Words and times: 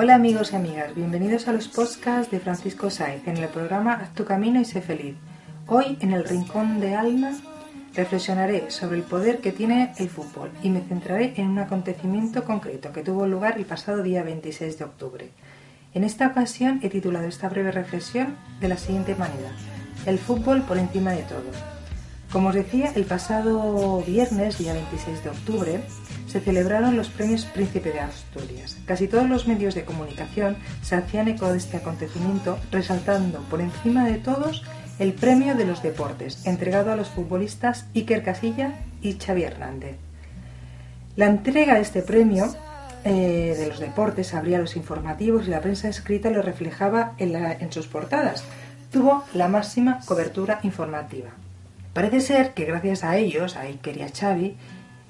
Hola 0.00 0.14
amigos 0.14 0.52
y 0.52 0.54
amigas, 0.54 0.94
bienvenidos 0.94 1.48
a 1.48 1.52
los 1.52 1.66
podcasts 1.66 2.30
de 2.30 2.38
Francisco 2.38 2.88
Saez 2.88 3.26
en 3.26 3.36
el 3.38 3.48
programa 3.48 3.94
Haz 3.94 4.14
tu 4.14 4.24
camino 4.24 4.60
y 4.60 4.64
sé 4.64 4.80
feliz. 4.80 5.16
Hoy 5.66 5.98
en 5.98 6.12
el 6.12 6.22
Rincón 6.22 6.78
de 6.78 6.94
Alma 6.94 7.32
reflexionaré 7.96 8.70
sobre 8.70 8.98
el 8.98 9.02
poder 9.02 9.40
que 9.40 9.50
tiene 9.50 9.92
el 9.98 10.08
fútbol 10.08 10.52
y 10.62 10.70
me 10.70 10.82
centraré 10.82 11.34
en 11.36 11.48
un 11.48 11.58
acontecimiento 11.58 12.44
concreto 12.44 12.92
que 12.92 13.02
tuvo 13.02 13.26
lugar 13.26 13.58
el 13.58 13.64
pasado 13.64 14.04
día 14.04 14.22
26 14.22 14.78
de 14.78 14.84
octubre. 14.84 15.30
En 15.94 16.04
esta 16.04 16.28
ocasión 16.28 16.78
he 16.84 16.90
titulado 16.90 17.26
esta 17.26 17.48
breve 17.48 17.72
reflexión 17.72 18.36
de 18.60 18.68
la 18.68 18.76
siguiente 18.76 19.16
manera, 19.16 19.50
el 20.06 20.20
fútbol 20.20 20.62
por 20.62 20.78
encima 20.78 21.10
de 21.10 21.24
todo. 21.24 21.50
Como 22.30 22.50
os 22.50 22.54
decía, 22.54 22.92
el 22.94 23.04
pasado 23.04 24.00
viernes, 24.06 24.58
día 24.58 24.74
26 24.74 25.24
de 25.24 25.30
octubre, 25.30 25.80
se 26.28 26.40
celebraron 26.40 26.96
los 26.96 27.08
premios 27.08 27.44
Príncipe 27.46 27.90
de 27.90 28.00
Asturias. 28.00 28.76
Casi 28.86 29.08
todos 29.08 29.28
los 29.28 29.48
medios 29.48 29.74
de 29.74 29.84
comunicación 29.84 30.56
se 30.82 30.94
hacían 30.94 31.28
eco 31.28 31.50
de 31.50 31.58
este 31.58 31.78
acontecimiento, 31.78 32.58
resaltando 32.70 33.40
por 33.50 33.60
encima 33.60 34.06
de 34.06 34.18
todos 34.18 34.62
el 34.98 35.14
premio 35.14 35.54
de 35.54 35.64
los 35.64 35.82
deportes, 35.82 36.46
entregado 36.46 36.92
a 36.92 36.96
los 36.96 37.08
futbolistas 37.08 37.86
Iker 37.94 38.22
Casilla 38.22 38.74
y 39.00 39.14
Xavi 39.14 39.44
Hernández. 39.44 39.96
La 41.16 41.26
entrega 41.26 41.74
de 41.74 41.80
este 41.80 42.02
premio 42.02 42.54
eh, 43.04 43.54
de 43.56 43.66
los 43.68 43.80
deportes 43.80 44.34
abría 44.34 44.58
los 44.58 44.76
informativos 44.76 45.46
y 45.46 45.50
la 45.50 45.60
prensa 45.60 45.88
escrita 45.88 46.30
lo 46.30 46.42
reflejaba 46.42 47.14
en, 47.18 47.34
en 47.34 47.72
sus 47.72 47.86
portadas. 47.86 48.44
Tuvo 48.92 49.24
la 49.34 49.48
máxima 49.48 50.00
cobertura 50.04 50.60
informativa. 50.62 51.30
Parece 51.92 52.20
ser 52.20 52.54
que 52.54 52.64
gracias 52.64 53.04
a 53.04 53.16
ellos, 53.16 53.56
a 53.56 53.62
Iker 53.62 53.96
y 53.96 54.02
a 54.02 54.08
Xavi, 54.08 54.56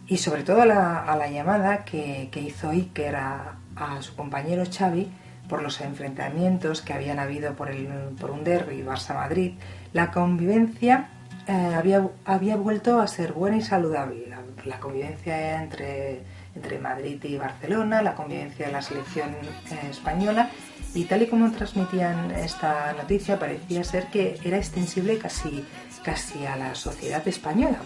y 0.08 0.16
sobre 0.16 0.42
todo 0.42 0.62
a 0.62 0.66
la, 0.66 1.30
llamada 1.30 1.84
que, 1.84 2.30
hizo 2.34 2.70
Iker 2.70 3.16
a, 3.16 3.56
su 4.00 4.16
compañero 4.16 4.64
Xavi 4.66 5.08
por 5.48 5.62
los 5.62 5.80
enfrentamientos 5.80 6.82
que 6.82 6.92
habían 6.92 7.18
habido 7.18 7.54
por, 7.54 7.70
el, 7.70 7.86
por 8.18 8.30
un 8.30 8.42
derby 8.42 8.82
Barça-Madrid, 8.82 9.54
la 9.92 10.10
convivencia 10.10 11.10
eh, 11.46 11.74
había, 11.74 12.06
había 12.24 12.56
vuelto 12.56 13.00
a 13.00 13.06
ser 13.06 13.32
buena 13.32 13.56
y 13.56 13.62
saludable. 13.62 14.26
La, 14.64 14.80
convivencia 14.80 15.62
entre, 15.62 16.22
entre 16.54 16.78
Madrid 16.78 17.22
y 17.24 17.38
Barcelona, 17.38 18.02
la 18.02 18.14
convivencia 18.14 18.66
de 18.66 18.72
la 18.72 18.82
selección 18.82 19.30
eh, 19.30 19.88
española 19.90 20.50
y 20.94 21.04
tal 21.04 21.22
y 21.22 21.26
como 21.26 21.50
transmitían 21.52 22.30
esta 22.32 22.92
noticia 22.94 23.38
parecía 23.38 23.84
ser 23.84 24.08
que 24.08 24.38
era 24.44 24.58
extensible 24.58 25.18
casi, 25.18 25.64
casi 26.02 26.44
a 26.44 26.56
la 26.56 26.74
sociedad 26.74 27.26
española. 27.26 27.78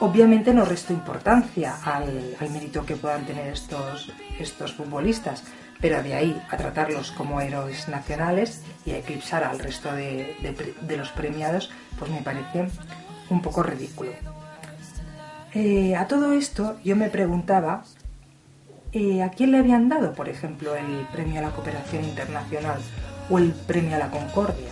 Obviamente 0.00 0.52
no 0.52 0.64
resto 0.64 0.92
importancia 0.92 1.76
al, 1.84 2.36
mérito 2.50 2.84
que 2.84 2.96
puedan 2.96 3.24
tener 3.24 3.52
estos, 3.52 4.12
estos 4.38 4.72
futbolistas, 4.72 5.44
pero 5.80 6.02
de 6.02 6.14
ahí 6.14 6.42
a 6.50 6.56
tratarlos 6.56 7.12
como 7.12 7.40
héroes 7.40 7.88
nacionales 7.88 8.62
y 8.84 8.92
a 8.92 8.98
eclipsar 8.98 9.44
al 9.44 9.58
resto 9.58 9.92
de, 9.92 10.36
los 10.96 11.10
premiados, 11.10 11.70
pues 11.98 12.10
me 12.10 12.22
parece 12.22 12.68
un 13.30 13.42
poco 13.42 13.62
ridículo. 13.62 14.12
Eh, 15.54 15.94
a 15.96 16.06
todo 16.08 16.32
esto 16.32 16.78
yo 16.82 16.96
me 16.96 17.10
preguntaba 17.10 17.84
eh, 18.92 19.22
a 19.22 19.30
quién 19.30 19.52
le 19.52 19.58
habían 19.58 19.88
dado, 19.88 20.14
por 20.14 20.28
ejemplo, 20.28 20.74
el 20.74 21.06
premio 21.12 21.40
a 21.40 21.42
la 21.42 21.50
cooperación 21.50 22.04
internacional 22.04 22.80
o 23.30 23.38
el 23.38 23.52
premio 23.52 23.96
a 23.96 23.98
la 23.98 24.10
concordia 24.10 24.68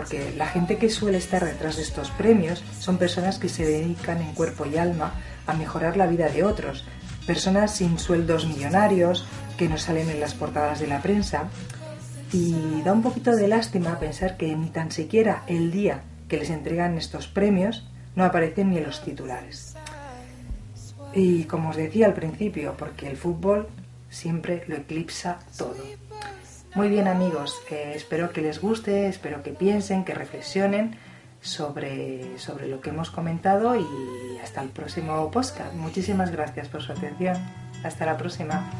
porque 0.00 0.32
la 0.34 0.46
gente 0.46 0.78
que 0.78 0.88
suele 0.88 1.18
estar 1.18 1.44
detrás 1.44 1.76
de 1.76 1.82
estos 1.82 2.10
premios 2.10 2.64
son 2.78 2.96
personas 2.96 3.38
que 3.38 3.50
se 3.50 3.66
dedican 3.66 4.22
en 4.22 4.32
cuerpo 4.32 4.64
y 4.64 4.78
alma 4.78 5.12
a 5.46 5.52
mejorar 5.52 5.98
la 5.98 6.06
vida 6.06 6.30
de 6.30 6.42
otros, 6.42 6.86
personas 7.26 7.76
sin 7.76 7.98
sueldos 7.98 8.46
millonarios 8.46 9.26
que 9.58 9.68
no 9.68 9.76
salen 9.76 10.08
en 10.08 10.18
las 10.18 10.32
portadas 10.32 10.80
de 10.80 10.86
la 10.86 11.02
prensa. 11.02 11.50
Y 12.32 12.80
da 12.82 12.94
un 12.94 13.02
poquito 13.02 13.36
de 13.36 13.46
lástima 13.46 13.98
pensar 13.98 14.38
que 14.38 14.56
ni 14.56 14.70
tan 14.70 14.90
siquiera 14.90 15.42
el 15.48 15.70
día 15.70 16.00
que 16.28 16.38
les 16.38 16.48
entregan 16.48 16.96
estos 16.96 17.28
premios 17.28 17.86
no 18.16 18.24
aparecen 18.24 18.70
ni 18.70 18.78
en 18.78 18.84
los 18.84 19.04
titulares. 19.04 19.76
Y 21.12 21.44
como 21.44 21.68
os 21.68 21.76
decía 21.76 22.06
al 22.06 22.14
principio, 22.14 22.74
porque 22.78 23.06
el 23.06 23.18
fútbol 23.18 23.68
siempre 24.08 24.64
lo 24.66 24.76
eclipsa 24.76 25.40
todo. 25.58 25.76
Muy 26.74 26.88
bien 26.88 27.08
amigos, 27.08 27.60
espero 27.70 28.32
que 28.32 28.42
les 28.42 28.60
guste, 28.60 29.08
espero 29.08 29.42
que 29.42 29.50
piensen, 29.50 30.04
que 30.04 30.14
reflexionen 30.14 30.96
sobre, 31.40 32.38
sobre 32.38 32.68
lo 32.68 32.80
que 32.80 32.90
hemos 32.90 33.10
comentado 33.10 33.74
y 33.74 34.38
hasta 34.42 34.62
el 34.62 34.68
próximo 34.68 35.30
podcast. 35.30 35.74
Muchísimas 35.74 36.30
gracias 36.30 36.68
por 36.68 36.82
su 36.82 36.92
atención. 36.92 37.36
Hasta 37.82 38.06
la 38.06 38.16
próxima. 38.16 38.70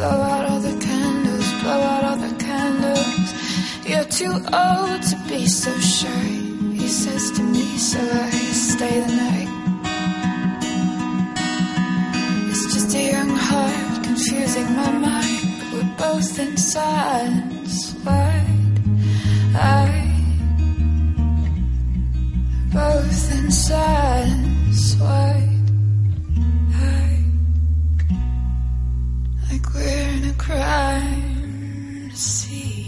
Blow 0.00 0.08
out 0.08 0.50
all 0.50 0.60
the 0.60 0.78
candles, 0.80 1.52
blow 1.62 1.80
out 1.92 2.04
all 2.04 2.16
the 2.16 2.34
candles. 2.36 3.34
You're 3.84 4.04
too 4.04 4.32
old 4.32 5.02
to 5.02 5.16
be 5.28 5.46
so 5.46 5.72
shy, 5.78 6.24
he 6.72 6.88
says 6.88 7.30
to 7.32 7.42
me, 7.42 7.76
so 7.76 8.00
I 8.00 8.30
stay 8.30 9.00
the 9.00 9.14
night. 9.24 9.50
It's 12.50 12.72
just 12.72 12.94
a 12.94 13.10
young 13.12 13.28
heart 13.28 14.04
confusing 14.04 14.74
my 14.74 14.90
mind, 14.90 15.72
we're 15.72 15.96
both 15.98 16.38
inside. 16.38 17.59
gonna 30.20 30.34
cry 30.34 30.98
and 30.98 32.12
see. 32.12 32.79